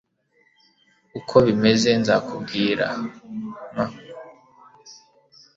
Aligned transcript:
uko 1.19 1.35
bimeze 1.45 1.89
nzakubwira 2.01 2.87
m 3.73 3.89